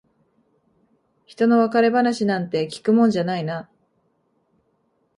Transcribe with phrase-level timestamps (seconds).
[1.27, 3.69] ひとの別れ話なんて聞くもんじゃないな。